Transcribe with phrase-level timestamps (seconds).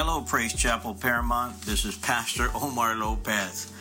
[0.00, 1.60] Hello, Praise Chapel Paramount.
[1.62, 3.72] This is Pastor Omar Lopez.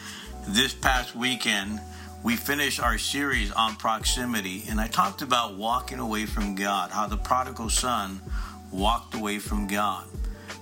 [0.47, 1.79] This past weekend,
[2.24, 7.05] we finished our series on proximity, and I talked about walking away from God, how
[7.05, 8.19] the prodigal son
[8.71, 10.05] walked away from God.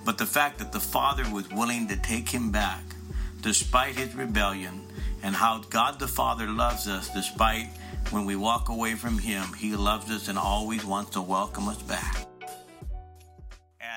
[0.04, 2.84] But the fact that the father was willing to take him back
[3.42, 4.86] despite his rebellion,
[5.24, 7.70] and how God the Father loves us despite
[8.10, 11.82] when we walk away from him, he loves us and always wants to welcome us
[11.82, 12.28] back.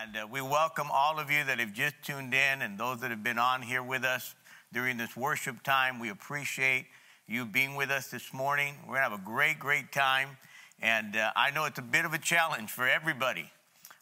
[0.09, 3.11] And uh, we welcome all of you that have just tuned in and those that
[3.11, 4.35] have been on here with us
[4.73, 5.99] during this worship time.
[5.99, 6.87] We appreciate
[7.27, 8.77] you being with us this morning.
[8.87, 10.39] We're going to have a great, great time.
[10.81, 13.51] And uh, I know it's a bit of a challenge for everybody.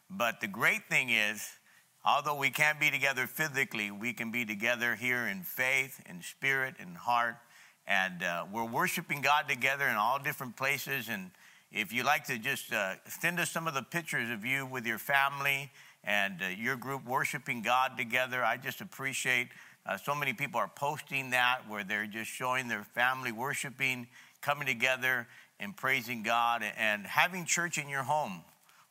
[0.08, 1.44] But the great thing is,
[2.04, 6.74] although we can't be together physically, we can be together here in faith, in spirit,
[6.78, 7.34] in heart.
[7.84, 11.08] And uh, we're worshiping God together in all different places.
[11.08, 11.32] And
[11.72, 14.86] if you'd like to just uh, send us some of the pictures of you with
[14.86, 15.72] your family
[16.06, 19.48] and uh, your group worshiping God together, I just appreciate
[19.84, 24.06] uh, so many people are posting that where they're just showing their family worshiping,
[24.40, 25.26] coming together
[25.58, 28.42] and praising God and having church in your home.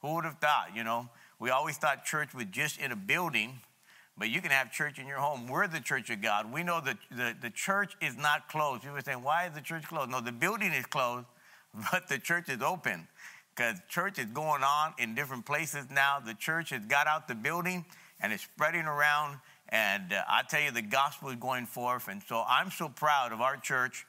[0.02, 1.10] Who would have thought, you know?
[1.40, 3.60] We always thought church was just in a building,
[4.18, 5.48] but you can have church in your home.
[5.48, 6.52] We're the church of God.
[6.52, 8.84] We know that the, the church is not closed.
[8.84, 10.12] People are saying, why is the church closed?
[10.12, 11.26] No, the building is closed,
[11.92, 13.08] but the church is open
[13.56, 16.20] because church is going on in different places now.
[16.20, 17.86] The church has got out the building
[18.20, 19.40] and it's spreading around
[19.70, 22.08] and uh, I tell you, the gospel is going forth.
[22.08, 24.06] And so I'm so proud of our church.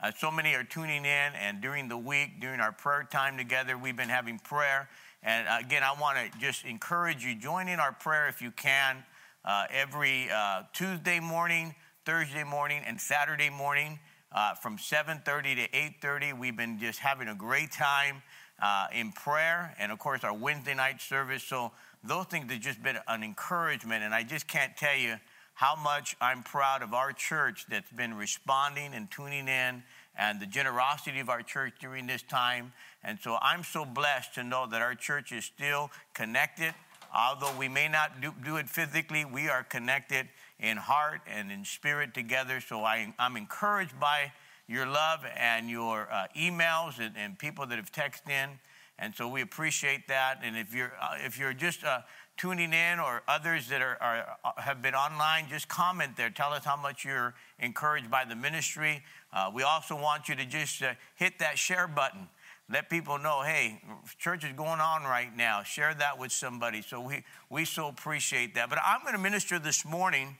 [0.00, 3.76] Uh, so many are tuning in, and during the week, during our prayer time together,
[3.76, 4.88] we've been having prayer.
[5.22, 8.52] And uh, again, I want to just encourage you join in our prayer if you
[8.52, 9.02] can
[9.44, 13.98] uh, every uh, Tuesday morning, Thursday morning, and Saturday morning
[14.30, 15.24] uh, from 7:30
[15.56, 15.68] to
[16.06, 16.38] 8:30.
[16.38, 18.22] We've been just having a great time
[18.60, 21.44] Uh, in prayer, and of course, our Wednesday night service.
[21.44, 21.70] So
[22.02, 24.02] those things have just been an encouragement.
[24.02, 25.14] And I just can't tell you
[25.54, 29.82] how much I'm proud of our church that's been responding and tuning in
[30.16, 32.72] and the generosity of our church during this time.
[33.04, 36.74] And so I'm so blessed to know that our church is still connected.
[37.14, 40.28] Although we may not do, do it physically, we are connected
[40.60, 42.60] in heart and in spirit together.
[42.60, 44.32] So I, am encouraged by
[44.68, 48.50] your love and your uh, emails and, and people that have texted in.
[48.98, 50.40] And so we appreciate that.
[50.42, 52.00] And if you're, uh, if you're just uh,
[52.36, 56.30] tuning in or others that are, are, uh, have been online, just comment there.
[56.30, 59.02] Tell us how much you're encouraged by the ministry.
[59.32, 62.28] Uh, we also want you to just uh, hit that share button.
[62.70, 63.80] Let people know, hey,
[64.18, 65.62] church is going on right now.
[65.62, 66.82] Share that with somebody.
[66.82, 68.68] So we, we so appreciate that.
[68.68, 70.36] But I'm going to minister this morning,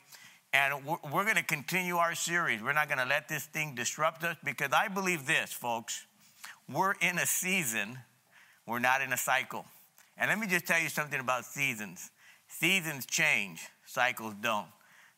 [0.53, 2.63] and we're, going to continue our series.
[2.63, 6.07] We're not going to let this thing disrupt us because I believe this, folks.
[6.69, 7.99] We're in a season
[8.69, 9.65] we're not in a cycle.
[10.19, 12.11] And let me just tell you something about seasons.
[12.49, 14.67] Seasons change, cycles don't.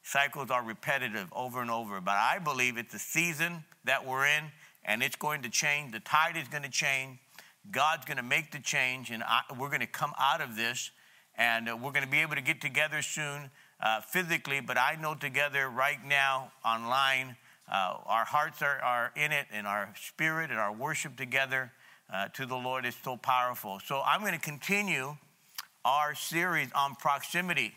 [0.04, 4.44] Cycles are repetitive over and over, but I believe it's a season that we're in
[4.84, 5.92] and it's going to change.
[5.92, 7.18] The tide is going to change.
[7.72, 10.92] God's going to make the change, and I, we're going to come out of this,
[11.36, 13.50] and uh, we're going to be able to get together soon
[13.82, 17.36] uh, physically, but I know together right now online,
[17.70, 21.72] uh, our hearts are, are in it, and our spirit and our worship together
[22.12, 23.80] uh, to the Lord is so powerful.
[23.84, 25.16] So I'm going to continue
[25.84, 27.72] our series on proximity.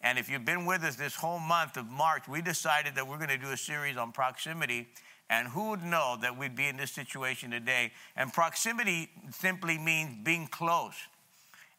[0.00, 3.18] And if you've been with us this whole month of March, we decided that we're
[3.18, 4.88] going to do a series on proximity.
[5.28, 7.92] And who would know that we'd be in this situation today?
[8.14, 10.94] And proximity simply means being close.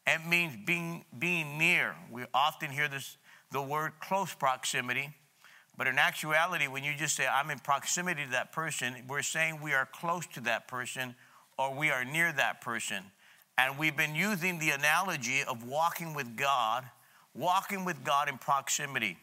[0.06, 1.94] It means being, being near.
[2.10, 3.16] We often hear this,
[3.50, 5.14] the word close proximity.
[5.76, 9.60] But in actuality, when you just say, I'm in proximity to that person, we're saying
[9.62, 11.14] we are close to that person
[11.56, 13.04] or we are near that person.
[13.56, 16.84] And we've been using the analogy of walking with God,
[17.34, 19.18] walking with God in proximity,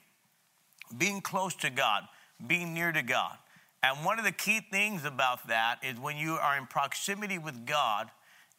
[0.98, 2.04] being close to God,
[2.46, 3.38] being near to God.
[3.84, 7.66] And one of the key things about that is when you are in proximity with
[7.66, 8.10] God,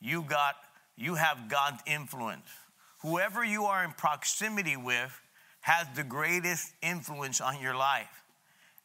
[0.01, 0.55] you got
[0.97, 2.49] you have God's influence.
[3.03, 5.21] Whoever you are in proximity with
[5.67, 8.23] has the greatest influence on your life.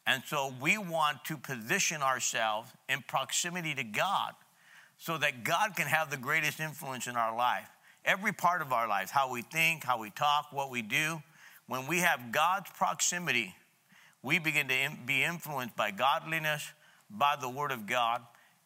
[0.04, 4.32] And so we want to position ourselves in proximity to God
[4.98, 7.68] so that God can have the greatest influence in our life.
[8.04, 11.22] Every part of our lives, how we think, how we talk, what we do.
[11.68, 13.54] When we have God's proximity,
[14.20, 14.74] we begin to
[15.06, 16.68] be influenced by godliness,
[17.08, 18.22] by the Word of God.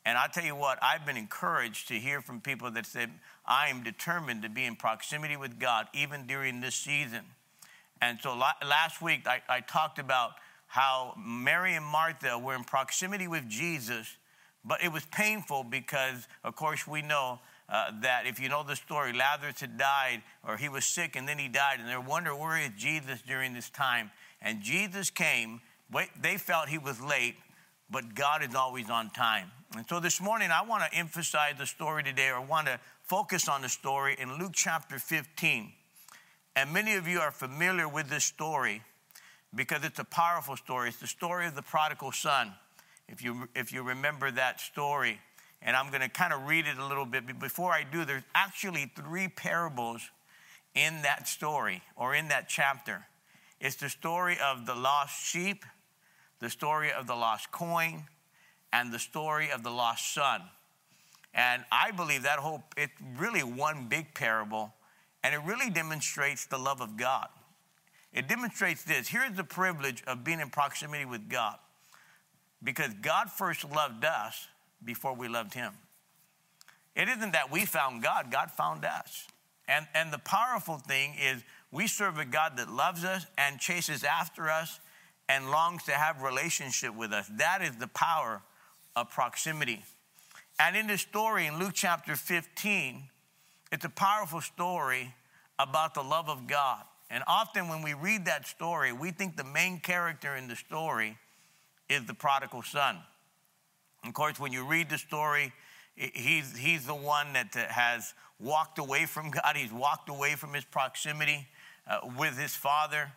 [0.07, 3.11] And I tell you what, I've been encouraged to hear from people that said,
[3.45, 7.21] I am determined to be in proximity with God even during this season.
[8.03, 10.33] And so last week I, I talked about
[10.67, 14.17] how Mary and Martha were in proximity with Jesus
[14.67, 17.39] but it was painful because, of course, we know
[17.69, 21.27] uh, that if you know the story, Lazarus had died or he was sick and
[21.27, 24.11] then he died, and they're wondering where is Jesus during this time.
[24.43, 25.61] And Jesus came.
[26.21, 27.37] They felt he was late,
[27.89, 29.53] but God is always on time.
[29.77, 33.49] And so this morning, I want to emphasize the story today, or want to focus
[33.49, 35.73] on the story in Luke chapter 15.
[36.57, 38.83] And many of you are familiar with this story
[39.55, 40.89] because it's a powerful story.
[40.89, 42.55] It's the story of the prodigal son.
[43.09, 45.21] If you, if you remember that story,
[45.61, 47.27] and I'm going to kind of read it a little bit.
[47.27, 50.01] But before I do, there's actually three parables
[50.75, 53.07] in that story or in that chapter.
[53.61, 55.63] It's the story of the lost sheep,
[56.41, 58.05] the story of the lost coin,
[58.73, 60.41] and the story of the lost son.
[61.35, 64.73] And I believe that whole, it's really one big parable,
[65.27, 67.27] and it really demonstrates the love of God.
[68.13, 69.09] It demonstrates this.
[69.09, 71.57] Here's the privilege of being in proximity with God.
[72.63, 74.47] Because God first loved us
[74.85, 75.73] before we loved Him.
[76.95, 79.27] It isn't that we found God, God found us.
[79.67, 81.43] And, and the powerful thing is
[81.73, 84.79] we serve a God that loves us and chases after us
[85.29, 87.29] and longs to have relationship with us.
[87.33, 88.43] That is the power
[88.95, 89.83] of proximity.
[90.61, 93.09] And in this story in Luke chapter 15,
[93.73, 95.15] it's a powerful story
[95.59, 96.83] about the love of God.
[97.11, 101.17] And often when we read that story, we think the main character in the story
[101.89, 102.99] is the prodigal son.
[104.05, 105.53] Of course, when you read the story,
[105.95, 109.57] he's, he's the one that has walked away from God.
[109.57, 111.47] He's walked away from his proximity
[111.89, 113.13] uh, with his father.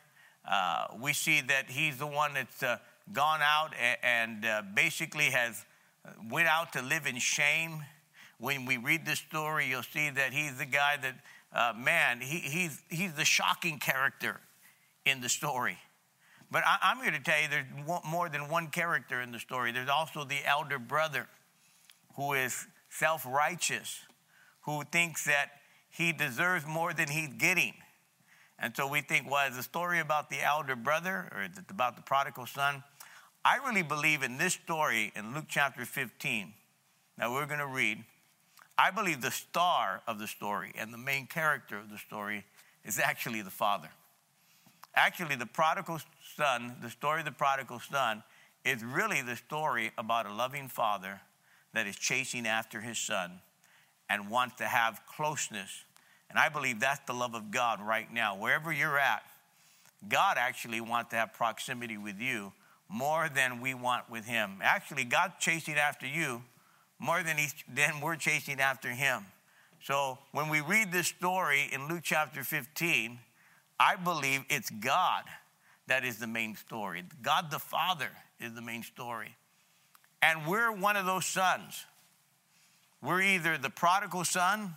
[0.49, 2.77] Uh, we see that he's the one that's uh,
[3.11, 3.73] gone out
[4.03, 5.65] and, uh, basically has
[6.05, 7.83] uh, went out to live in shame.
[8.39, 11.15] When we read the story, you'll see that he's the guy that,
[11.53, 14.39] uh, man, he, he's, he's the shocking character
[15.05, 15.77] in the story.
[16.51, 19.71] But I, am here to tell you there's more than one character in the story.
[19.71, 21.27] There's also the elder brother
[22.15, 23.99] who is self righteous,
[24.61, 25.51] who thinks that
[25.89, 27.73] he deserves more than he's getting.
[28.57, 31.65] And so we think, well, is the story about the elder brother or is it
[31.69, 32.83] about the prodigal son?
[33.45, 36.53] I really believe in this story in Luke chapter 15
[37.17, 38.03] that we're going to read.
[38.79, 42.45] I believe the star of the story and the main character of the story
[42.85, 43.89] is actually the father.
[44.95, 45.99] Actually, the prodigal
[46.37, 48.23] son, the story of the prodigal son,
[48.63, 51.19] is really the story about a loving father
[51.73, 53.41] that is chasing after his son
[54.09, 55.83] and wants to have closeness.
[56.29, 58.37] And I believe that's the love of God right now.
[58.37, 59.23] Wherever you're at,
[60.07, 62.53] God actually wants to have proximity with you
[62.87, 64.59] more than we want with him.
[64.61, 66.43] Actually, God's chasing after you
[66.99, 69.25] more than, he's, than we're chasing after him.
[69.81, 73.19] So when we read this story in Luke chapter 15,
[73.79, 75.23] I believe it's God
[75.87, 77.03] that is the main story.
[77.21, 78.09] God the Father
[78.39, 79.35] is the main story.
[80.21, 81.85] And we're one of those sons.
[83.01, 84.75] We're either the prodigal son,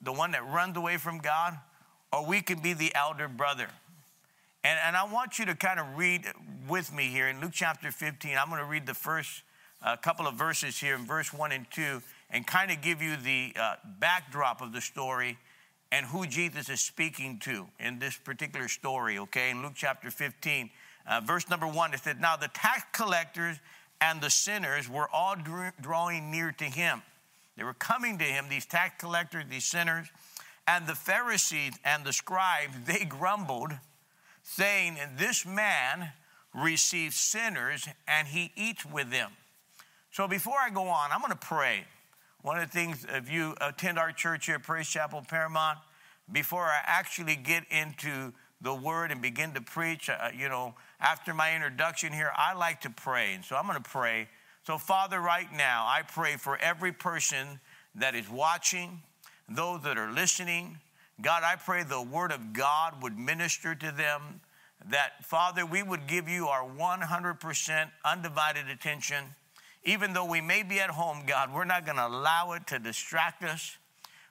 [0.00, 1.58] the one that runs away from God,
[2.12, 3.68] or we can be the elder brother.
[4.64, 6.26] And, and I want you to kind of read
[6.68, 8.36] with me here in Luke chapter 15.
[8.38, 9.42] I'm going to read the first
[9.82, 13.16] uh, couple of verses here in verse 1 and 2 and kind of give you
[13.16, 15.38] the uh, backdrop of the story
[15.92, 19.50] and who Jesus is speaking to in this particular story, okay?
[19.50, 20.70] In Luke chapter 15,
[21.06, 23.58] uh, verse number one, it said, Now the tax collectors
[24.00, 25.36] and the sinners were all
[25.80, 27.02] drawing near to him.
[27.56, 30.06] They were coming to him, these tax collectors, these sinners,
[30.66, 33.72] and the Pharisees and the scribes, they grumbled,
[34.42, 36.12] saying, This man
[36.54, 39.32] receives sinners and he eats with them.
[40.12, 41.84] So before I go on, I'm going to pray.
[42.42, 45.78] One of the things, if you attend our church here, Praise Chapel Paramount,
[46.32, 51.32] before I actually get into the word and begin to preach, uh, you know, after
[51.32, 53.34] my introduction here, I like to pray.
[53.34, 54.28] And so I'm going to pray.
[54.64, 57.60] So, Father, right now, I pray for every person
[57.94, 59.02] that is watching,
[59.48, 60.78] those that are listening.
[61.22, 64.40] God, I pray the word of God would minister to them.
[64.90, 69.24] That, Father, we would give you our 100% undivided attention
[69.84, 72.78] even though we may be at home, God, we're not going to allow it to
[72.78, 73.76] distract us,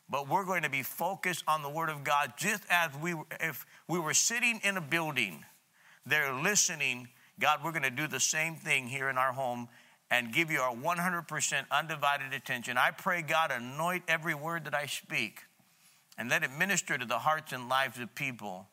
[0.09, 3.65] but we're going to be focused on the Word of God just as we, if
[3.87, 5.43] we were sitting in a building,
[6.05, 7.07] they're listening.
[7.39, 9.69] God, we're going to do the same thing here in our home
[10.11, 12.77] and give you our 100% undivided attention.
[12.77, 15.43] I pray, God, anoint every word that I speak
[16.17, 18.67] and let it minister to the hearts and lives of people.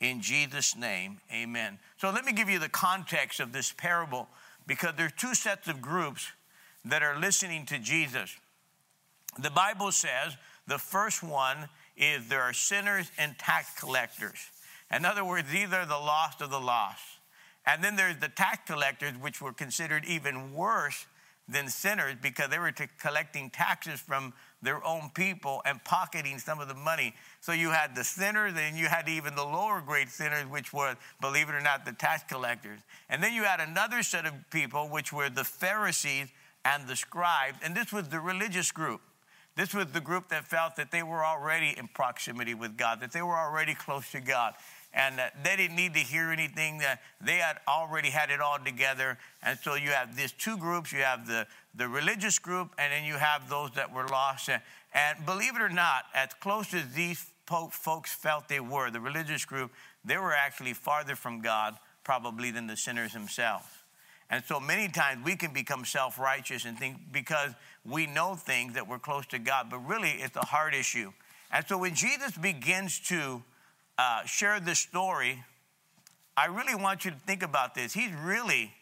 [0.00, 1.78] In Jesus' name, amen.
[1.98, 4.28] So let me give you the context of this parable
[4.70, 6.28] because there are two sets of groups
[6.84, 8.36] that are listening to Jesus.
[9.36, 10.36] The Bible says
[10.68, 14.38] the first one is there are sinners and tax collectors.
[14.94, 17.02] In other words, these are the lost of the lost.
[17.66, 21.04] And then there's the tax collectors, which were considered even worse
[21.48, 26.68] than sinners because they were collecting taxes from their own people and pocketing some of
[26.68, 27.14] the money.
[27.40, 30.96] So you had the sinners, and you had even the lower grade sinners, which were,
[31.20, 32.80] believe it or not, the tax collectors.
[33.08, 36.28] And then you had another set of people, which were the Pharisees
[36.64, 37.58] and the scribes.
[37.64, 39.00] And this was the religious group.
[39.56, 43.12] This was the group that felt that they were already in proximity with God, that
[43.12, 44.54] they were already close to God
[44.92, 46.82] and they didn't need to hear anything.
[47.20, 49.18] They had already had it all together.
[49.42, 50.92] And so you have these two groups.
[50.92, 54.48] You have the, the religious group, and then you have those that were lost.
[54.48, 54.60] And,
[54.92, 59.44] and believe it or not, as close as these folks felt they were, the religious
[59.44, 59.72] group,
[60.04, 63.66] they were actually farther from God probably than the sinners themselves.
[64.30, 67.52] And so many times we can become self righteous and think because
[67.84, 71.12] we know things that we're close to God, but really it's a heart issue.
[71.52, 73.42] And so when Jesus begins to
[73.98, 75.44] uh, shared this story,
[76.36, 77.92] I really want you to think about this.
[77.92, 78.72] He's really,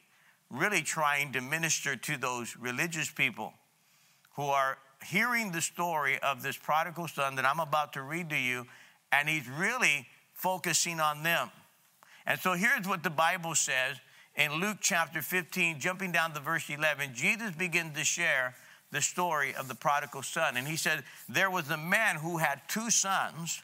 [0.51, 3.53] really trying to minister to those religious people
[4.37, 8.39] who are hearing the story of this prodigal son that I'm about to read to
[8.39, 8.67] you,
[9.11, 11.51] and he's really focusing on them.
[12.27, 13.97] And so here's what the Bible says
[14.37, 17.15] in Luke chapter 15, jumping down to verse 11.
[17.15, 18.55] Jesus begins to share
[18.91, 20.57] the story of the prodigal son.
[20.57, 23.63] And he said, There was a man who had two sons.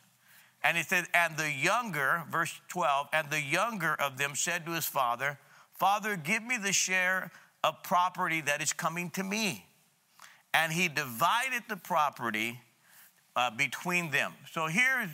[0.64, 4.72] And it said, and the younger, verse 12, and the younger of them said to
[4.72, 5.38] his father,
[5.74, 7.30] Father, give me the share
[7.62, 9.66] of property that is coming to me.
[10.54, 12.60] And he divided the property
[13.36, 14.32] uh, between them.
[14.52, 15.10] So here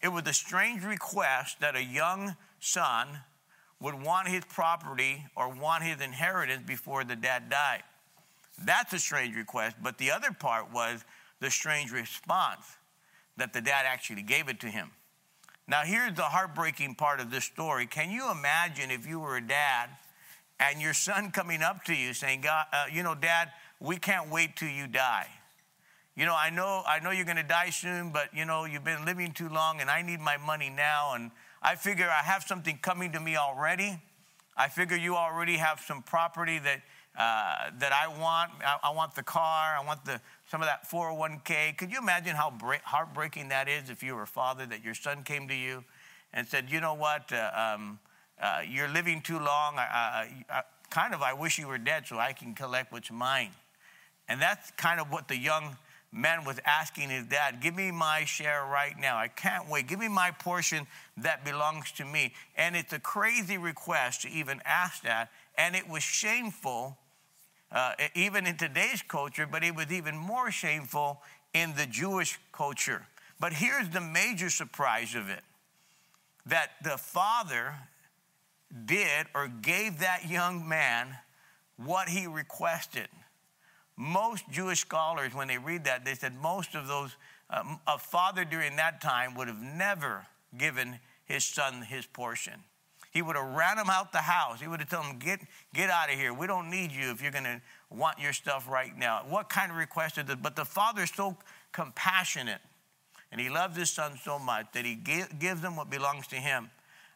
[0.00, 3.08] it was a strange request that a young son
[3.80, 7.82] would want his property or want his inheritance before the dad died.
[8.64, 9.76] That's a strange request.
[9.82, 11.04] But the other part was
[11.40, 12.64] the strange response
[13.36, 14.90] that the dad actually gave it to him.
[15.68, 17.86] Now, here's the heartbreaking part of this story.
[17.86, 19.90] Can you imagine if you were a dad
[20.58, 24.30] and your son coming up to you saying, God, uh, you know, dad, we can't
[24.30, 25.28] wait till you die.
[26.14, 28.84] You know, I know, I know you're going to die soon, but you know, you've
[28.84, 31.14] been living too long and I need my money now.
[31.14, 31.30] And
[31.62, 33.98] I figure I have something coming to me already.
[34.56, 36.82] I figure you already have some property that,
[37.16, 38.52] uh, that I want.
[38.64, 39.76] I, I want the car.
[39.78, 41.76] I want the, some of that 401k.
[41.76, 42.52] Could you imagine how
[42.84, 45.84] heartbreaking that is if you were a father that your son came to you
[46.32, 47.98] and said, you know what, uh, um,
[48.40, 49.76] uh, you're living too long.
[49.76, 53.50] I, I, kind of, I wish you were dead so I can collect what's mine.
[54.28, 55.76] And that's kind of what the young
[56.12, 59.16] man was asking his dad, give me my share right now.
[59.16, 59.86] I can't wait.
[59.88, 62.34] Give me my portion that belongs to me.
[62.56, 65.30] And it's a crazy request to even ask that.
[65.56, 66.98] And it was shameful
[67.72, 71.22] uh, even in today's culture, but it was even more shameful
[71.54, 73.06] in the Jewish culture.
[73.40, 75.42] But here's the major surprise of it
[76.46, 77.74] that the father
[78.84, 81.16] did or gave that young man
[81.76, 83.08] what he requested.
[83.96, 87.16] Most Jewish scholars, when they read that, they said most of those,
[87.50, 90.26] um, a father during that time would have never
[90.56, 92.54] given his son his portion.
[93.12, 94.60] He would have ran him out the house.
[94.60, 95.40] He would have told him, get,
[95.72, 96.32] get out of here.
[96.32, 99.22] We don't need you if you're going to want your stuff right now.
[99.28, 100.36] What kind of request is this?
[100.42, 101.36] But the father is so
[101.72, 102.60] compassionate
[103.32, 106.70] and he loves his son so much that he gives them what belongs to him.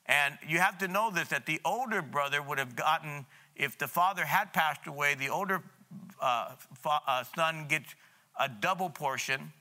[0.06, 3.86] And you have to know this that the older brother would have gotten, if the
[3.86, 5.62] father had passed away, the older
[6.20, 7.94] uh, fa- uh, son gets
[8.40, 9.52] a double portion,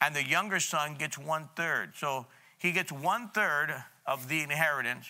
[0.00, 1.92] and the younger son gets one third.
[1.96, 2.26] So
[2.58, 3.74] he gets one third
[4.06, 5.06] of the inheritance,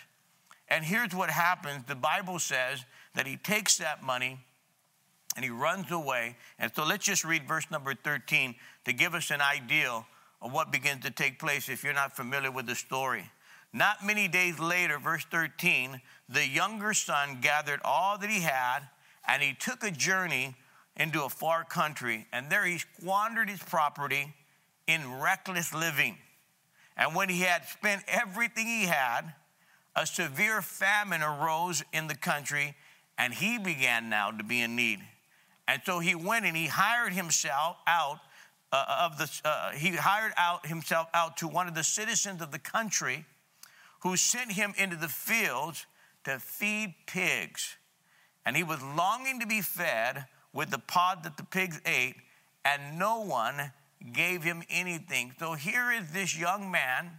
[0.70, 2.84] and here's what happens the Bible says
[3.14, 4.38] that he takes that money
[5.36, 6.36] and he runs away.
[6.58, 10.04] And so let's just read verse number 13 to give us an idea
[10.40, 13.30] of what begins to take place if you're not familiar with the story.
[13.72, 18.80] Not many days later, verse 13, the younger son gathered all that he had
[19.26, 20.54] and he took a journey
[20.96, 22.26] into a far country.
[22.32, 24.34] And there he squandered his property
[24.86, 26.16] in reckless living.
[26.96, 29.34] And when he had spent everything he had,
[29.98, 32.76] a severe famine arose in the country,
[33.18, 35.00] and he began now to be in need.
[35.66, 38.20] And so he went and he hired himself out
[38.70, 42.52] uh, of the, uh, he hired out himself out to one of the citizens of
[42.52, 43.24] the country
[44.00, 45.84] who sent him into the fields
[46.24, 47.76] to feed pigs.
[48.46, 52.14] And he was longing to be fed with the pod that the pigs ate,
[52.64, 53.72] and no one
[54.12, 55.32] gave him anything.
[55.40, 57.10] So here is this young man.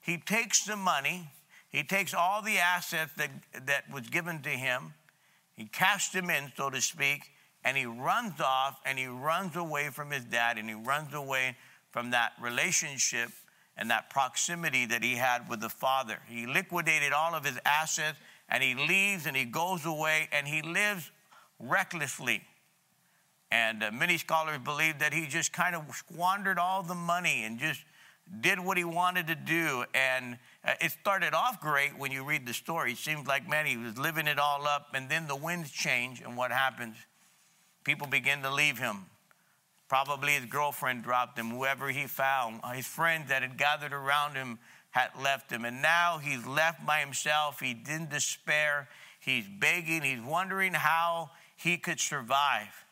[0.00, 1.30] He takes the money,
[1.74, 3.30] he takes all the assets that,
[3.66, 4.94] that was given to him,
[5.56, 7.32] he casts them in, so to speak,
[7.64, 11.56] and he runs off and he runs away from his dad and he runs away
[11.90, 13.30] from that relationship
[13.76, 16.18] and that proximity that he had with the father.
[16.28, 20.62] He liquidated all of his assets and he leaves and he goes away and he
[20.62, 21.10] lives
[21.58, 22.42] recklessly.
[23.50, 27.58] And uh, many scholars believe that he just kind of squandered all the money and
[27.58, 27.80] just
[28.40, 29.84] did what he wanted to do.
[29.92, 32.92] And Uh, it started off great when you read the story.
[32.92, 34.88] It seems like, man, he was living it all up.
[34.94, 36.96] And then the winds change, and what happens?
[37.84, 39.06] People begin to leave him.
[39.88, 42.62] Probably his girlfriend dropped him, whoever he found.
[42.74, 44.58] His friends that had gathered around him
[44.90, 45.64] had left him.
[45.64, 47.60] And now he's left by himself.
[47.60, 48.88] He's in despair.
[49.20, 50.02] He's begging.
[50.02, 52.84] He's wondering how he could survive.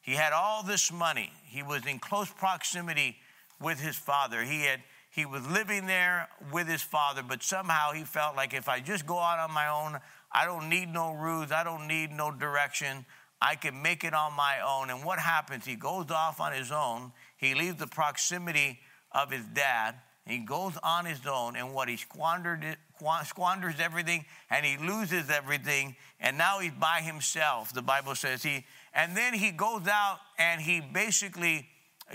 [0.00, 1.32] He had all this money.
[1.44, 3.16] He was in close proximity
[3.60, 4.42] with his father.
[4.42, 4.80] He had
[5.14, 9.06] he was living there with his father, but somehow he felt like if I just
[9.06, 10.00] go out on my own,
[10.32, 13.06] I don't need no rules, I don't need no direction.
[13.40, 14.90] I can make it on my own.
[14.90, 15.64] And what happens?
[15.64, 17.12] He goes off on his own.
[17.36, 18.80] He leaves the proximity
[19.12, 19.94] of his dad.
[20.26, 22.76] He goes on his own, and what he squandered
[23.24, 27.72] squanders everything, and he loses everything, and now he's by himself.
[27.72, 31.68] The Bible says he, and then he goes out and he basically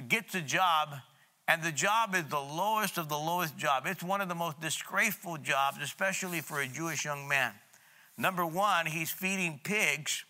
[0.07, 0.95] gets a job
[1.49, 3.87] and the job is the lowest of the lowest job.
[3.87, 7.53] It's one of the most disgraceful jobs, especially for a Jewish young man.
[8.19, 10.25] Number one, he's feeding pigs.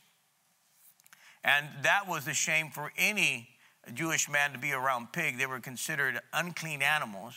[1.43, 3.49] And that was a shame for any
[3.93, 5.37] Jewish man to be around pigs.
[5.37, 7.33] They were considered unclean animals.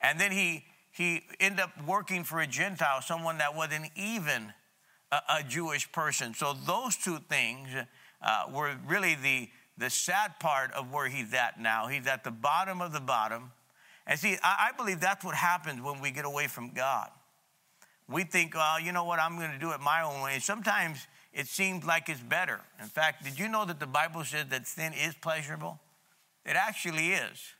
[0.00, 4.54] And then he, he ended up working for a Gentile, someone that wasn't even
[5.10, 6.32] a, a Jewish person.
[6.32, 7.68] So those two things
[8.22, 9.50] uh, were really the,
[9.82, 11.88] the sad part of where he's at now.
[11.88, 13.50] He's at the bottom of the bottom.
[14.06, 17.10] And see, I, believe that's what happens when we get away from God.
[18.08, 20.34] We think, well, you know what, I'm going to do it my own way.
[20.34, 22.60] And sometimes it seems like it's better.
[22.80, 25.80] In fact, did you know that the Bible says that sin is pleasurable?
[26.46, 27.54] It actually is.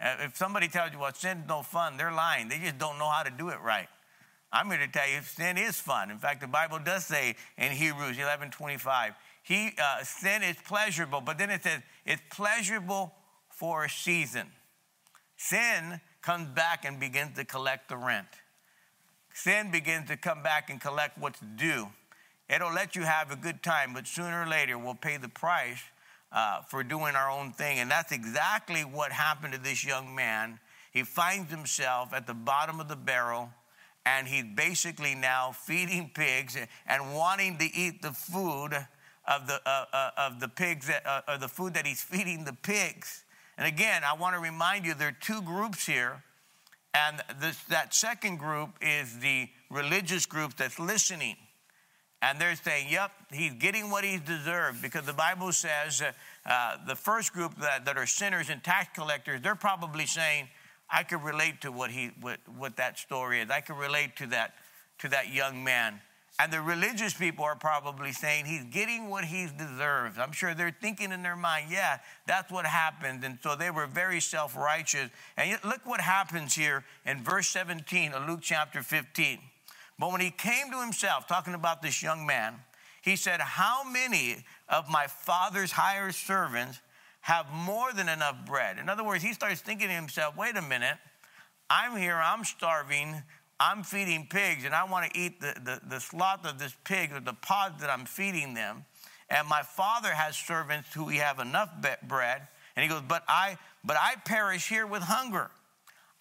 [0.00, 2.48] Uh, if somebody tells you, well, sin's no fun, they're lying.
[2.48, 3.88] They just don't know how to do it right.
[4.52, 6.10] I'm here to tell you, sin is fun.
[6.10, 11.20] In fact, the Bible does say in Hebrews 11 25, he, uh, sin is pleasurable,
[11.20, 13.12] but then it says it's pleasurable
[13.48, 14.46] for a season.
[15.36, 18.28] Sin comes back and begins to collect the rent.
[19.34, 21.88] Sin begins to come back and collect what's due.
[22.48, 25.82] It'll let you have a good time, but sooner or later we'll pay the price
[26.30, 27.78] uh, for doing our own thing.
[27.78, 30.60] And that's exactly what happened to this young man.
[30.92, 33.50] He finds himself at the bottom of the barrel
[34.04, 38.74] and he's basically now feeding pigs and wanting to eat the food
[39.26, 42.44] of the, uh, uh, of the pigs, that, uh, of the food that he's feeding
[42.44, 43.24] the pigs.
[43.58, 46.22] And again, I want to remind you there are two groups here.
[46.94, 51.36] And this, that second group is the religious group that's listening.
[52.20, 54.82] And they're saying, yep, he's getting what he's deserved.
[54.82, 56.12] Because the Bible says uh,
[56.46, 60.48] uh, the first group that, that are sinners and tax collectors, they're probably saying,
[60.88, 63.50] I could relate to what, he, what, what that story is.
[63.50, 64.54] I could relate to that,
[64.98, 66.00] to that young man.
[66.38, 70.18] And the religious people are probably saying he's getting what he deserves.
[70.18, 73.22] I'm sure they're thinking in their mind, yeah, that's what happened.
[73.22, 75.10] And so they were very self righteous.
[75.36, 79.38] And look what happens here in verse 17 of Luke chapter 15.
[79.98, 82.54] But when he came to himself, talking about this young man,
[83.02, 86.80] he said, How many of my father's hired servants
[87.20, 88.78] have more than enough bread?
[88.78, 90.96] In other words, he starts thinking to himself, Wait a minute,
[91.68, 93.22] I'm here, I'm starving.
[93.64, 97.12] I'm feeding pigs and I want to eat the, the, the sloth of this pig
[97.12, 98.84] or the pods that I'm feeding them.
[99.30, 101.70] And my father has servants who we have enough
[102.02, 102.48] bread.
[102.74, 105.48] And he goes, but I, but I perish here with hunger.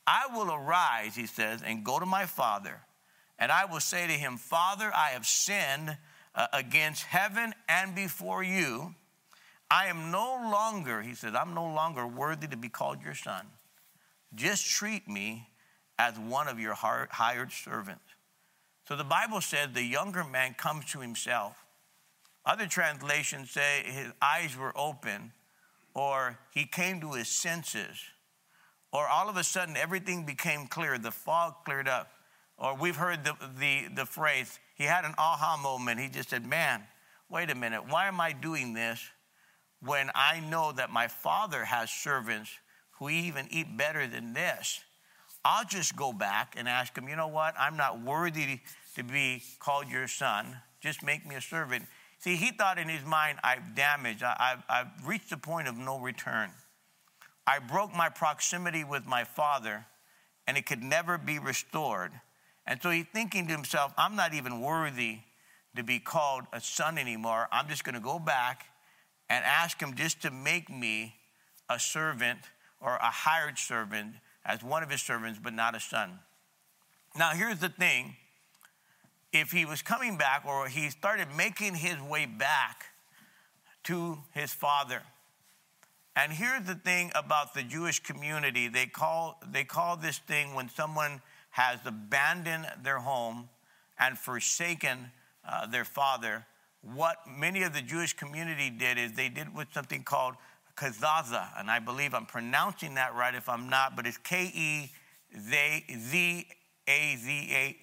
[0.05, 2.79] I will arise, he says, and go to my father.
[3.39, 5.97] And I will say to him, Father, I have sinned
[6.35, 8.93] uh, against heaven and before you.
[9.71, 13.47] I am no longer, he says, I'm no longer worthy to be called your son.
[14.35, 15.47] Just treat me
[16.01, 18.01] as one of your hired servants.
[18.87, 21.55] So the Bible says the younger man comes to himself.
[22.43, 25.31] Other translations say his eyes were open,
[25.93, 27.99] or he came to his senses,
[28.91, 32.09] or all of a sudden everything became clear, the fog cleared up.
[32.57, 35.99] Or we've heard the, the, the phrase, he had an aha moment.
[35.99, 36.81] He just said, Man,
[37.29, 38.99] wait a minute, why am I doing this
[39.83, 42.49] when I know that my father has servants
[42.97, 44.81] who even eat better than this?
[45.43, 47.55] I'll just go back and ask him, you know what?
[47.59, 48.59] I'm not worthy
[48.95, 50.57] to be called your son.
[50.81, 51.85] Just make me a servant.
[52.19, 55.77] See, he thought in his mind, I've damaged, I, have I've reached the point of
[55.77, 56.51] no return.
[57.47, 59.85] I broke my proximity with my father,
[60.45, 62.11] and it could never be restored.
[62.67, 65.19] And so he's thinking to himself, I'm not even worthy
[65.75, 67.47] to be called a son anymore.
[67.51, 68.67] I'm just going to go back
[69.29, 71.15] and ask him just to make me
[71.69, 72.39] a servant
[72.79, 74.13] or a hired servant
[74.45, 76.19] as one of his servants, but not a son.
[77.17, 78.15] Now, here's the thing
[79.33, 82.85] if he was coming back or he started making his way back
[83.83, 85.01] to his father.
[86.15, 90.69] And here's the thing about the Jewish community they call, they call this thing when
[90.69, 93.49] someone has abandoned their home
[93.99, 95.11] and forsaken
[95.47, 96.45] uh, their father.
[96.81, 100.35] What many of the Jewish community did is they did with something called
[100.81, 104.91] kazaza, and I believe I'm pronouncing that right if I'm not, but it's K E
[105.37, 105.57] Z
[106.87, 107.75] A Z A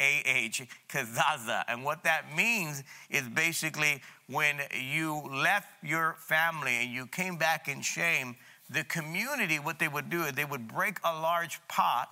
[0.00, 1.64] A-H, kazaza.
[1.68, 7.68] And what that means is basically when you left your family and you came back
[7.68, 8.36] in shame,
[8.68, 12.08] the community, what they would do is they would break a large pot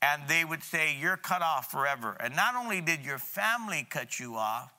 [0.00, 2.16] and they would say, You're cut off forever.
[2.20, 4.72] And not only did your family cut you off,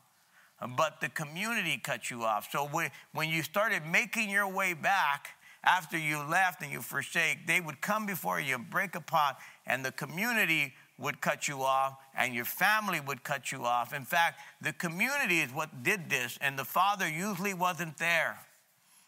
[0.76, 2.50] but the community cut you off.
[2.52, 2.70] So
[3.14, 5.30] when you started making your way back,
[5.64, 9.84] after you left and you forsake, they would come before you, break a pot, and
[9.84, 13.94] the community would cut you off and your family would cut you off.
[13.94, 18.40] In fact, the community is what did this, and the father usually wasn't there.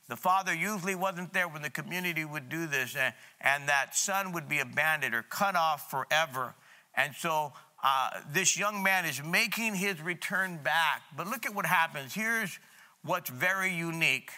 [0.08, 4.32] The father usually wasn't there when the community would do this, and, and that son
[4.34, 6.56] would be abandoned or cut off forever.
[6.96, 7.54] And so
[7.84, 11.02] uh, this young man is making his return back.
[11.16, 12.14] But look at what happens.
[12.14, 12.60] Here's
[13.04, 14.32] what's very unique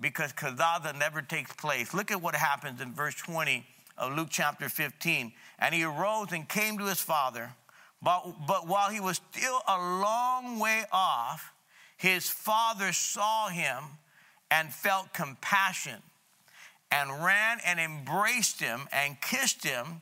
[0.00, 1.92] because kazaza never takes place.
[1.92, 3.66] Look at what happens in verse 20
[3.98, 5.32] of Luke chapter 15.
[5.58, 7.50] And he arose and came to his father.
[8.00, 11.52] But, but while he was still a long way off,
[11.96, 13.82] his father saw him
[14.50, 16.00] and felt compassion
[16.90, 20.00] and ran and embraced him and kissed him.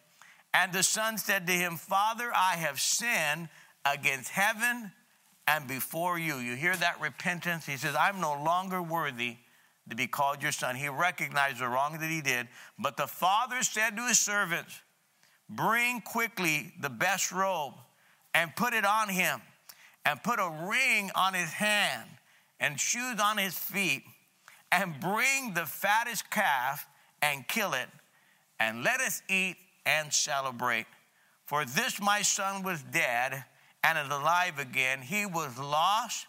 [0.56, 3.50] And the son said to him, Father, I have sinned
[3.84, 4.90] against heaven
[5.46, 6.36] and before you.
[6.36, 7.66] You hear that repentance?
[7.66, 9.36] He says, I'm no longer worthy
[9.90, 10.74] to be called your son.
[10.74, 12.48] He recognized the wrong that he did.
[12.78, 14.80] But the father said to his servants,
[15.50, 17.74] Bring quickly the best robe
[18.32, 19.42] and put it on him,
[20.06, 22.08] and put a ring on his hand
[22.58, 24.02] and shoes on his feet,
[24.72, 26.86] and bring the fattest calf
[27.20, 27.88] and kill it,
[28.58, 29.56] and let us eat
[29.86, 30.86] and celebrate.
[31.46, 33.44] For this my son was dead
[33.82, 35.00] and is alive again.
[35.00, 36.26] He was lost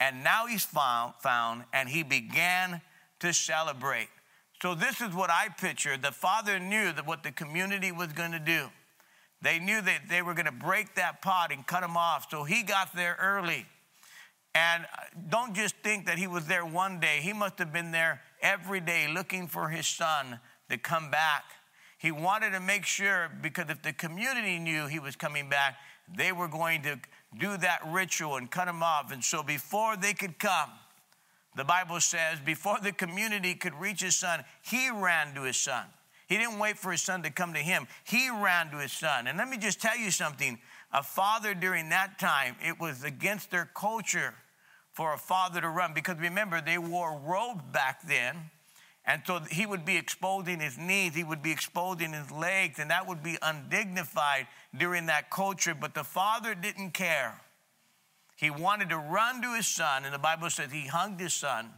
[0.00, 2.80] and now he's found, found and he began
[3.20, 4.08] to celebrate.
[4.62, 5.96] So this is what I picture.
[5.96, 8.68] The father knew that what the community was going to do.
[9.42, 12.28] They knew that they were going to break that pot and cut him off.
[12.30, 13.66] So he got there early.
[14.54, 17.18] And uh, don't just think that he was there one day.
[17.20, 20.38] He must have been there every day looking for his son
[20.70, 21.44] to come back.
[22.04, 25.78] He wanted to make sure because if the community knew he was coming back,
[26.14, 27.00] they were going to
[27.38, 29.10] do that ritual and cut him off.
[29.10, 30.68] And so before they could come,
[31.56, 35.86] the Bible says, before the community could reach his son, he ran to his son.
[36.26, 37.88] He didn't wait for his son to come to him.
[38.06, 39.26] He ran to his son.
[39.26, 40.58] And let me just tell you something.
[40.92, 44.34] A father during that time, it was against their culture
[44.92, 48.50] for a father to run because remember, they wore robes back then.
[49.06, 52.90] And so he would be exposing his knees, he would be exposing his legs, and
[52.90, 55.74] that would be undignified during that culture.
[55.74, 57.40] But the father didn't care.
[58.36, 61.70] He wanted to run to his son, and the Bible says he hugged his son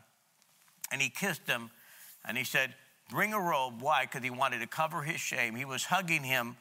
[0.90, 1.70] and he kissed him
[2.24, 2.74] and he said,
[3.10, 3.80] Bring a robe.
[3.80, 4.02] Why?
[4.04, 5.54] Because he wanted to cover his shame.
[5.54, 6.56] He was hugging him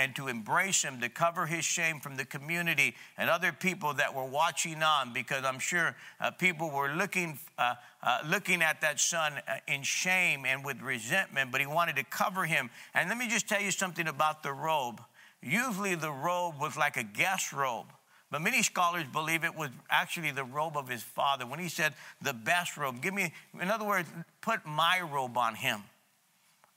[0.00, 4.14] and to embrace him, to cover his shame from the community and other people that
[4.14, 8.98] were watching on, because I'm sure uh, people were looking, uh, uh, looking at that
[8.98, 12.70] son uh, in shame and with resentment, but he wanted to cover him.
[12.94, 15.02] And let me just tell you something about the robe.
[15.42, 17.92] Usually the robe was like a guest robe.
[18.30, 21.44] But many scholars believe it was actually the robe of his father.
[21.44, 24.08] When he said the best robe, give me, in other words,
[24.40, 25.82] put my robe on him.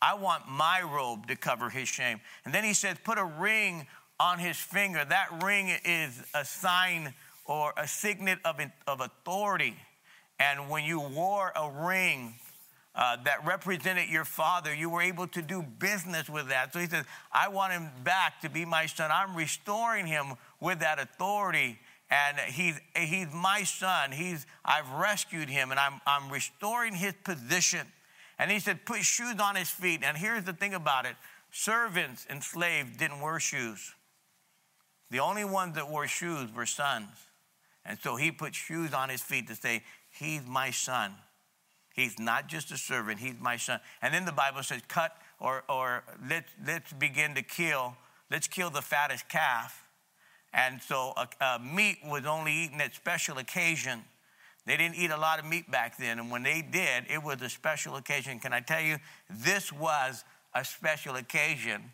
[0.03, 2.19] I want my robe to cover his shame.
[2.43, 3.87] And then he says, put a ring
[4.19, 5.05] on his finger.
[5.07, 7.13] That ring is a sign
[7.45, 9.77] or a signet of, of authority.
[10.39, 12.35] And when you wore a ring,
[12.95, 16.73] uh, that represented your father, you were able to do business with that.
[16.73, 19.09] So he says, I want him back to be my son.
[19.09, 21.79] I'm restoring him with that authority.
[22.11, 24.11] And he's, he's my son.
[24.11, 27.87] He's, I've rescued him and I'm, I'm restoring his position.
[28.43, 30.01] And he said, put shoes on his feet.
[30.03, 31.15] And here's the thing about it
[31.49, 33.93] servants and slaves didn't wear shoes.
[35.11, 37.07] The only ones that wore shoes were sons.
[37.85, 41.13] And so he put shoes on his feet to say, He's my son.
[41.93, 43.79] He's not just a servant, he's my son.
[44.01, 47.95] And then the Bible says, cut or, or let's, let's begin to kill,
[48.29, 49.85] let's kill the fattest calf.
[50.53, 54.01] And so uh, uh, meat was only eaten at special occasion.
[54.65, 56.19] They didn't eat a lot of meat back then.
[56.19, 58.39] And when they did, it was a special occasion.
[58.39, 58.97] Can I tell you,
[59.29, 60.23] this was
[60.55, 61.91] a special occasion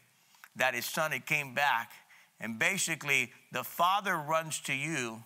[0.56, 1.92] that his son had came back.
[2.40, 5.24] And basically, the father runs to you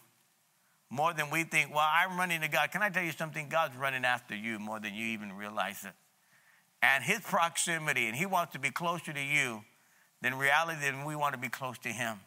[0.89, 2.71] more than we think, well, I'm running to God.
[2.71, 3.49] Can I tell you something?
[3.49, 5.93] God's running after you more than you even realize it.
[6.81, 9.63] And his proximity, and he wants to be closer to you
[10.21, 12.19] than reality, than we want to be close to him.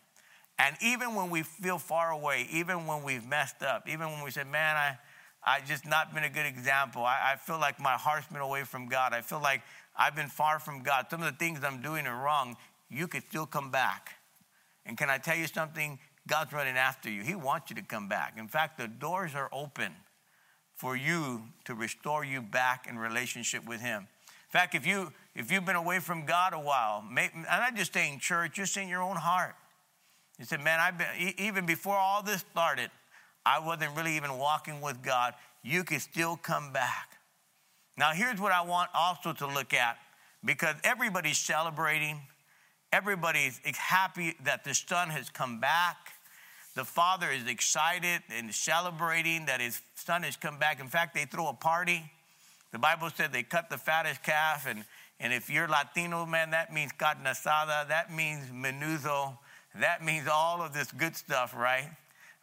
[0.59, 4.31] And even when we feel far away, even when we've messed up, even when we
[4.31, 4.99] say, man, I,
[5.47, 7.05] I just not been a good example.
[7.05, 9.15] I, I feel like my heart's been away from God.
[9.15, 9.63] I feel like
[9.97, 11.07] I've been far from God.
[11.09, 12.57] Some of the things I'm doing are wrong.
[12.91, 14.17] You could still come back.
[14.85, 15.99] And can I tell you something?
[16.29, 17.23] God's running after you.
[17.23, 18.35] He wants you to come back.
[18.37, 19.93] In fact, the doors are open
[20.75, 24.03] for you to restore you back in relationship with Him.
[24.03, 27.93] In fact, if you if you've been away from God a while, I'm not just
[27.93, 29.55] saying church, just in your own heart.
[30.39, 32.91] You said, man, I've been even before all this started,
[33.47, 35.35] I wasn't really even walking with God.
[35.63, 37.17] You can still come back.
[37.97, 39.97] Now, here's what I want also to look at
[40.45, 42.21] because everybody's celebrating,
[42.93, 45.97] everybody's happy that the son has come back.
[46.75, 50.81] The father is excited and celebrating that his son has come back.
[50.81, 52.03] In fact, they throw a party.
[52.73, 54.85] The Bible said they cut the fattest calf, and,
[55.21, 59.39] and if you're Latino, man, that means carne asada, that means menudo,
[59.77, 61.89] that means all of this good stuff, right?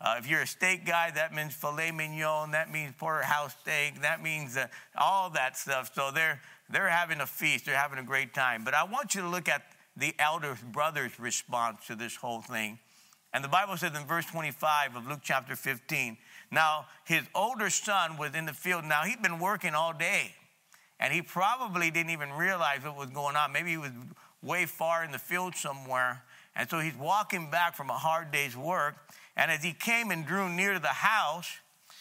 [0.03, 2.51] Uh, if you're a steak guy, that means filet mignon.
[2.51, 4.01] That means porterhouse steak.
[4.01, 5.91] That means uh, all that stuff.
[5.95, 7.65] So they're they're having a feast.
[7.65, 8.65] They're having a great time.
[8.65, 9.63] But I want you to look at
[9.95, 12.79] the elder brother's response to this whole thing.
[13.33, 16.17] And the Bible says in verse 25 of Luke chapter 15.
[16.51, 18.83] Now his older son was in the field.
[18.83, 20.35] Now he'd been working all day,
[20.99, 23.53] and he probably didn't even realize what was going on.
[23.53, 23.91] Maybe he was
[24.41, 26.23] way far in the field somewhere.
[26.55, 28.95] And so he's walking back from a hard day's work.
[29.35, 31.51] And as he came and drew near to the house,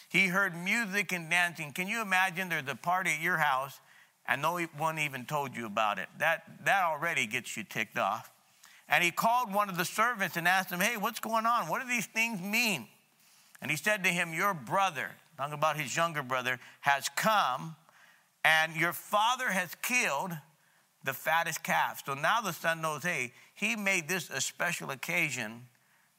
[0.08, 1.72] he heard music and dancing.
[1.72, 3.80] Can you imagine there's a party at your house
[4.28, 6.08] and no one even told you about it?
[6.18, 8.30] That, that already gets you ticked off.
[8.88, 11.68] And he called one of the servants and asked him, Hey, what's going on?
[11.68, 12.86] What do these things mean?
[13.62, 17.76] And he said to him, Your brother, talking about his younger brother, has come,
[18.44, 20.32] and your father has killed
[21.04, 22.02] the fattest calf.
[22.04, 25.66] So now the son knows, hey, he made this a special occasion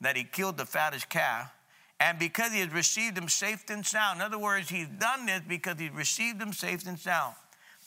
[0.01, 1.51] that he killed the fattest calf.
[1.99, 4.19] And because he has received him safe and sound.
[4.19, 7.35] In other words, he's done this because he received him safe and sound.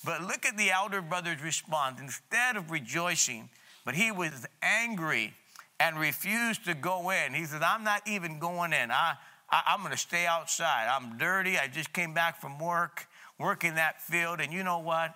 [0.04, 2.00] But look at the elder brother's response.
[2.00, 3.50] Instead of rejoicing,
[3.84, 5.34] but he was angry
[5.78, 7.34] and refused to go in.
[7.34, 8.90] He said, I'm not even going in.
[8.90, 9.14] I,
[9.50, 10.88] I, am going to stay outside.
[10.90, 11.58] I'm dirty.
[11.58, 13.06] I just came back from work,
[13.38, 14.40] working that field.
[14.40, 15.14] And you know what?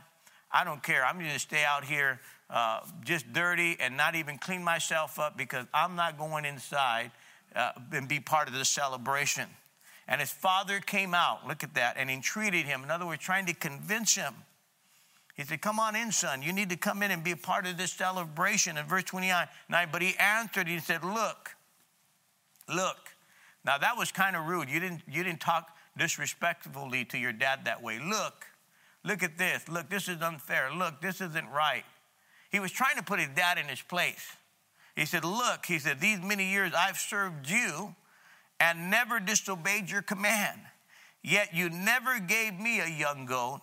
[0.53, 1.05] I don't care.
[1.05, 5.37] I'm going to stay out here uh, just dirty and not even clean myself up
[5.37, 7.13] because I'm not going inside
[7.55, 9.47] uh, and be part of the celebration.
[10.09, 12.83] And his father came out, look at that, and entreated him.
[12.83, 14.35] In other words, trying to convince him.
[15.37, 16.43] He said, Come on in, son.
[16.43, 18.77] You need to come in and be a part of this celebration.
[18.77, 19.47] In verse 29,
[19.93, 21.55] but he answered, he said, Look,
[22.69, 22.97] look.
[23.65, 24.69] Now that was kind of rude.
[24.69, 28.01] You didn't, you didn't talk disrespectfully to your dad that way.
[28.01, 28.47] Look,
[29.05, 29.69] look at this.
[29.69, 30.71] Look, this is unfair.
[30.73, 31.85] Look, this isn't right.
[32.51, 34.37] He was trying to put his dad in his place.
[34.97, 37.95] He said, Look, he said, these many years I've served you
[38.59, 40.61] and never disobeyed your command.
[41.23, 43.61] Yet you never gave me a young goat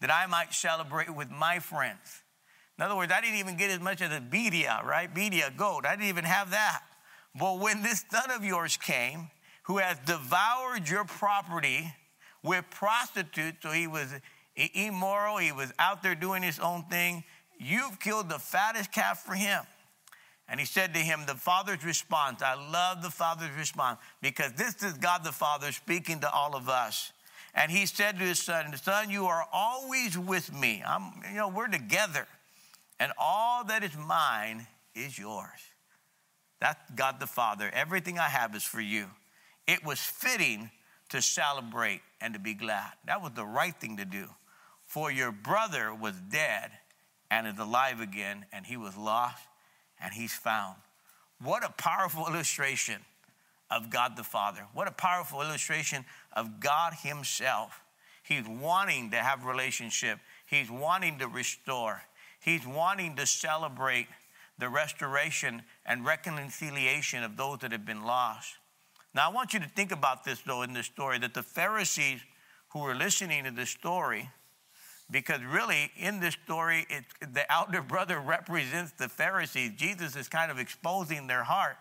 [0.00, 2.22] that I might celebrate with my friends.
[2.76, 5.12] In other words, I didn't even get as much as a birria, right?
[5.12, 5.84] Birria, goat.
[5.84, 6.82] I didn't even have that.
[7.34, 9.30] But when this son of yours came,
[9.64, 11.92] who has devoured your property
[12.42, 14.14] with prostitutes, so he was
[14.74, 17.24] immoral, he was out there doing his own thing,
[17.58, 19.62] You've killed the fattest calf for him.
[20.48, 24.82] And he said to him, The Father's response, I love the Father's response because this
[24.82, 27.12] is God the Father speaking to all of us.
[27.54, 30.82] And he said to his son, Son, you are always with me.
[30.86, 32.26] I'm, you know, we're together.
[33.00, 35.58] And all that is mine is yours.
[36.60, 37.70] That's God the Father.
[37.72, 39.06] Everything I have is for you.
[39.66, 40.70] It was fitting
[41.10, 42.92] to celebrate and to be glad.
[43.06, 44.28] That was the right thing to do.
[44.88, 46.70] For your brother was dead
[47.30, 49.44] and is alive again, and he was lost
[50.00, 50.76] and he's found.
[51.42, 53.00] What a powerful illustration
[53.70, 54.66] of God the Father.
[54.72, 57.80] What a powerful illustration of God Himself.
[58.22, 60.18] He's wanting to have relationship.
[60.46, 62.02] He's wanting to restore.
[62.40, 64.06] He's wanting to celebrate
[64.58, 68.56] the restoration and reconciliation of those that have been lost.
[69.14, 72.20] Now, I want you to think about this, though, in this story that the Pharisees
[72.70, 74.30] who were listening to this story
[75.10, 79.72] because really in this story it, the elder brother represents the pharisees.
[79.76, 81.76] Jesus is kind of exposing their heart.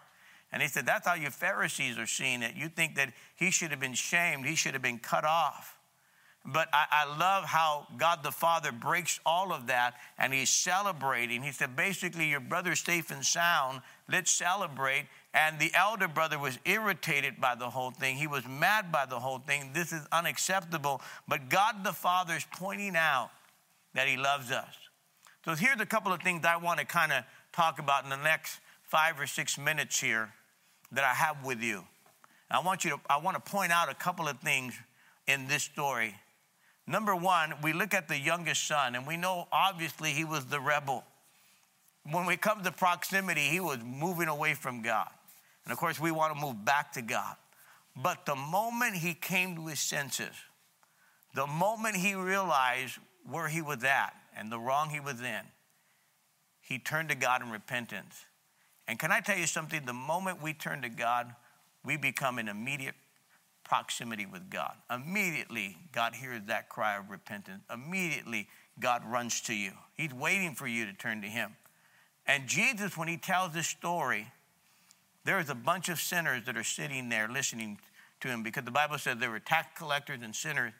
[0.51, 2.55] And he said that's how you pharisees are seeing it.
[2.55, 4.45] You think that he should have been shamed.
[4.45, 5.76] He should have been cut off
[6.47, 11.43] but I, I love how god the father breaks all of that and he's celebrating
[11.43, 15.07] he said basically your brother's safe and sound let's celebrate
[15.37, 18.15] And the elder brother was irritated by the whole thing.
[18.15, 19.69] He was mad by the whole thing.
[19.71, 20.99] This is unacceptable.
[21.27, 23.29] But God the Father is pointing out
[23.93, 24.73] that He loves us.
[25.45, 28.17] So here's a couple of things I want to kind of talk about in the
[28.17, 30.33] next five or six minutes here
[30.91, 31.83] that I have with you.
[32.49, 34.73] I want you to I want to point out a couple of things
[35.27, 36.15] in this story.
[36.87, 40.59] Number one, we look at the youngest son, and we know obviously he was the
[40.59, 41.03] rebel.
[42.09, 45.09] When we come to proximity, he was moving away from God.
[45.65, 47.35] And of course, we want to move back to God.
[48.01, 50.31] But the moment he came to his senses,
[51.35, 55.41] the moment he realized where he was at and the wrong he was in,
[56.61, 58.15] he turned to God in repentance.
[58.87, 59.85] And can I tell you something?
[59.85, 61.35] The moment we turn to God,
[61.83, 62.95] we become an immediate
[63.67, 64.73] proximity with God.
[64.89, 67.63] Immediately, God hears that cry of repentance.
[67.71, 68.47] Immediately,
[68.79, 69.71] God runs to you.
[69.95, 71.55] He's waiting for you to turn to Him.
[72.25, 74.27] And Jesus, when He tells this story,
[75.25, 77.79] there's a bunch of sinners that are sitting there listening
[78.21, 80.73] to Him because the Bible said there were tax collectors and sinners,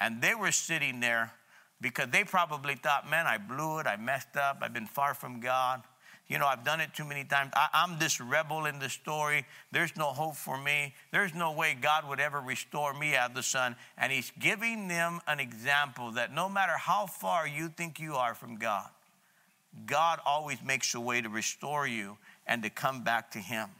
[0.00, 1.32] and they were sitting there
[1.80, 5.40] because they probably thought, man, I blew it, I messed up, I've been far from
[5.40, 5.82] God.
[6.28, 7.52] You know, I've done it too many times.
[7.54, 9.46] I, am this rebel in the story.
[9.72, 10.94] There's no hope for me.
[11.10, 13.76] There's no way God would ever restore me out of the sun.
[13.96, 18.34] And He's giving them an example that no matter how far you think you are
[18.34, 18.88] from God,
[19.86, 23.70] God always makes a way to restore you and to come back to Him.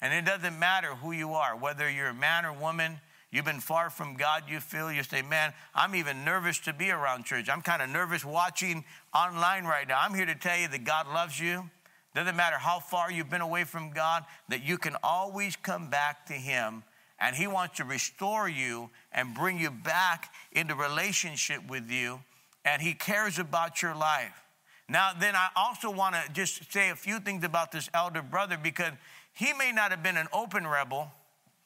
[0.00, 3.00] And it doesn't matter who you are, whether you're a man or woman,
[3.32, 6.90] you've been far from God, you feel, you say, man, I'm even nervous to be
[6.90, 7.48] around church.
[7.48, 9.98] I'm kind of nervous watching online right now.
[10.00, 11.68] I'm here to tell you that God loves you.
[12.14, 16.26] Doesn't matter how far you've been away from God, that you can always come back
[16.26, 16.84] to Him.
[17.18, 22.20] And He wants to restore you and bring you back into relationship with you.
[22.64, 24.42] And He cares about your life.
[24.88, 28.58] Now, then, I also want to just say a few things about this elder brother
[28.62, 28.92] because
[29.32, 31.10] he may not have been an open rebel,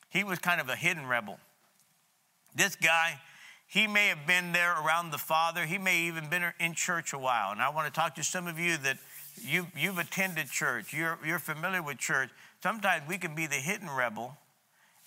[0.09, 1.39] he was kind of a hidden rebel.
[2.57, 3.21] This guy,
[3.67, 5.67] he may have been there around the Father.
[5.67, 7.53] He may even been in church a while.
[7.53, 8.97] And I want to talk to some of you that
[9.43, 10.95] you, you've attended church.
[10.95, 12.31] You're, you're familiar with church.
[12.63, 14.39] Sometimes we can be the hidden rebel,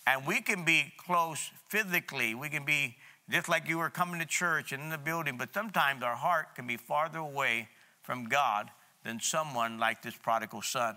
[0.06, 2.36] and we can be close physically.
[2.36, 2.96] We can be
[3.28, 6.54] just like you were coming to church and in the building, but sometimes our heart
[6.54, 7.68] can be farther away
[8.02, 8.70] from God
[9.04, 10.96] than someone like this prodigal son.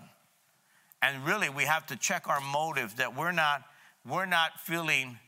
[1.02, 3.62] And really, we have to check our motives that we're not,
[4.06, 5.18] we're not feeling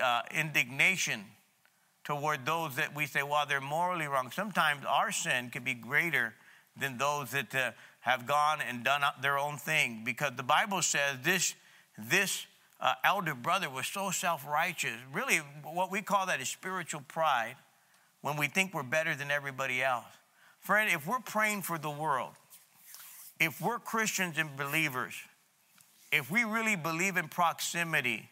[0.00, 1.24] uh, indignation
[2.04, 4.30] toward those that we say, well, they're morally wrong.
[4.30, 6.34] Sometimes our sin can be greater
[6.78, 11.16] than those that uh, have gone and done their own thing because the Bible says
[11.22, 11.54] this,
[11.98, 12.46] this
[12.80, 14.92] uh, elder brother was so self righteous.
[15.12, 17.56] Really, what we call that is spiritual pride
[18.20, 20.04] when we think we're better than everybody else.
[20.60, 22.32] Friend, if we're praying for the world,
[23.40, 25.14] if we're Christians and believers,
[26.12, 28.28] if we really believe in proximity,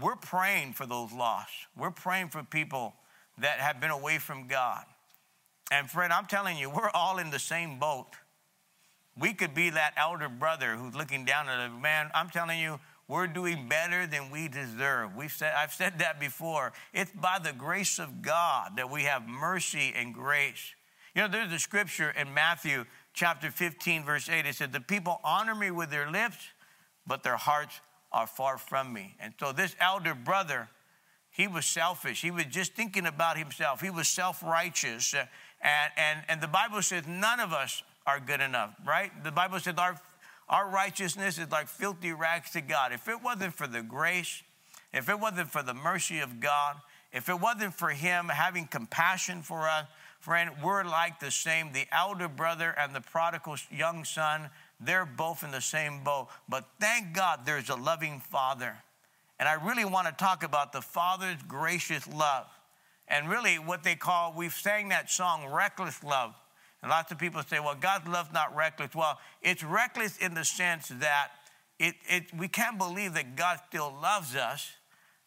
[0.00, 1.52] we're praying for those lost.
[1.76, 2.94] We're praying for people
[3.38, 4.84] that have been away from God.
[5.70, 8.08] And friend, I'm telling you, we're all in the same boat.
[9.18, 12.10] We could be that elder brother who's looking down at a man.
[12.14, 12.78] I'm telling you,
[13.08, 15.16] we're doing better than we deserve.
[15.16, 16.72] We've said, I've said that before.
[16.92, 20.74] It's by the grace of God that we have mercy and grace.
[21.14, 24.44] You know, there's a scripture in Matthew chapter 15, verse 8.
[24.44, 26.36] It said, The people honor me with their lips,
[27.06, 27.80] but their hearts
[28.12, 29.14] are far from me.
[29.20, 30.68] And so this elder brother,
[31.30, 32.22] he was selfish.
[32.22, 33.80] He was just thinking about himself.
[33.80, 35.12] He was self righteous.
[35.14, 35.26] Uh,
[35.62, 39.10] and, and, and the Bible says none of us are good enough, right?
[39.24, 40.00] The Bible says our,
[40.48, 42.92] our righteousness is like filthy rags to God.
[42.92, 44.42] If it wasn't for the grace,
[44.92, 46.76] if it wasn't for the mercy of God,
[47.12, 49.86] if it wasn't for Him having compassion for us,
[50.20, 51.72] friend, we're like the same.
[51.72, 56.28] The elder brother and the prodigal young son, they're both in the same boat.
[56.48, 58.76] But thank God there's a loving father.
[59.38, 62.46] And I really want to talk about the father's gracious love
[63.08, 66.34] and really what they call, we've sang that song, reckless love.
[66.82, 68.94] And lots of people say, well, God's love's not reckless.
[68.94, 71.28] Well, it's reckless in the sense that
[71.78, 74.72] it, it, we can't believe that God still loves us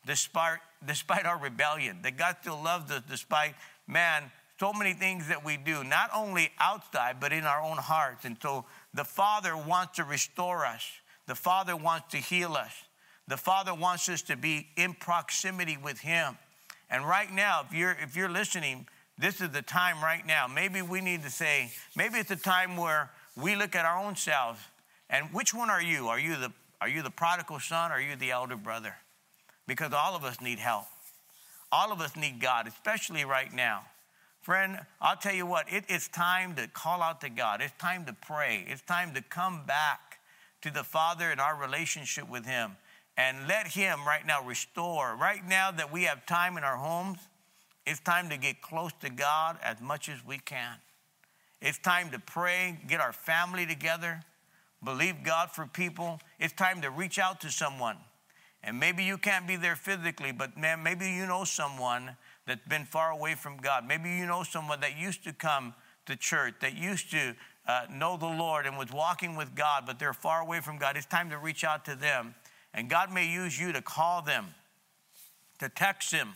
[0.05, 3.55] despite, despite our rebellion, that God still loves us despite,
[3.87, 8.25] man, so many things that we do, not only outside, but in our own hearts.
[8.25, 10.85] And so the Father wants to restore us,
[11.27, 12.71] the Father wants to heal us,
[13.27, 16.37] the Father wants us to be in proximity with Him.
[16.89, 18.87] And right now, if you're if you're listening,
[19.17, 20.47] this is the time right now.
[20.47, 24.15] Maybe we need to say, maybe it's a time where we look at our own
[24.15, 24.59] selves
[25.09, 26.07] and which one are you?
[26.07, 28.95] Are you the are you the prodigal son or are you the elder brother?
[29.67, 30.85] Because all of us need help.
[31.71, 33.83] All of us need God, especially right now.
[34.41, 37.61] Friend, I'll tell you what, it, it's time to call out to God.
[37.61, 38.65] It's time to pray.
[38.67, 40.19] It's time to come back
[40.61, 42.71] to the Father in our relationship with Him
[43.17, 45.15] and let Him right now restore.
[45.15, 47.19] Right now that we have time in our homes,
[47.85, 50.75] it's time to get close to God as much as we can.
[51.61, 54.21] It's time to pray, get our family together,
[54.83, 56.21] believe God for people.
[56.39, 57.97] It's time to reach out to someone.
[58.63, 62.15] And maybe you can't be there physically, but man, maybe you know someone
[62.49, 63.87] that's been far away from God.
[63.87, 65.73] Maybe you know someone that used to come
[66.07, 67.35] to church, that used to
[67.67, 70.97] uh, know the Lord and was walking with God, but they're far away from God.
[70.97, 72.33] It's time to reach out to them.
[72.73, 74.47] And God may use you to call them,
[75.59, 76.29] to text them,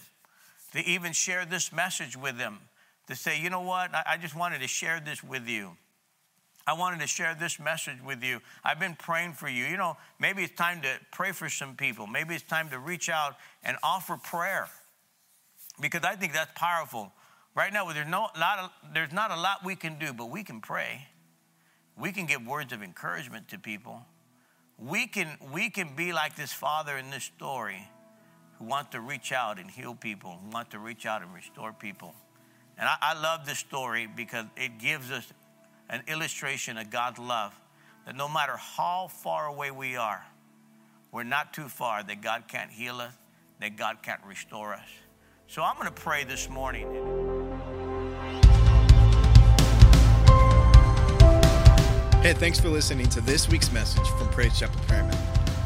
[0.74, 2.60] to even share this message with them,
[3.08, 5.72] to say, you know what, I, I just wanted to share this with you.
[6.66, 8.40] I wanted to share this message with you.
[8.64, 9.66] I've been praying for you.
[9.66, 12.08] You know, maybe it's time to pray for some people.
[12.08, 14.70] Maybe it's time to reach out and offer prayer
[15.82, 17.12] because I think that's powerful.
[17.56, 20.44] Right now, there's, no, lot of, there's not a lot we can do, but we
[20.44, 21.08] can pray.
[21.98, 24.06] We can give words of encouragement to people.
[24.78, 27.88] We can, we can be like this father in this story
[28.58, 31.74] who wants to reach out and heal people, who wants to reach out and restore
[31.74, 32.16] people.
[32.78, 35.32] And I, I love this story because it gives us
[35.90, 37.54] an illustration of God's love
[38.06, 40.26] that no matter how far away we are,
[41.12, 43.14] we're not too far that God can't heal us,
[43.62, 44.88] that God can't restore us.
[45.54, 46.88] So I'm going to pray this morning.
[52.24, 55.16] Hey, thanks for listening to this week's message from Praise Chapel Paramount.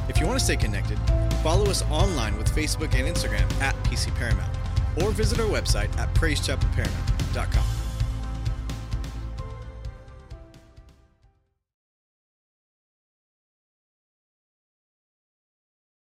[0.10, 1.00] If you want to stay connected,
[1.42, 4.52] follow us online with Facebook and Instagram at PC Paramount,
[5.02, 7.77] or visit our website at praisechapelparamount.com.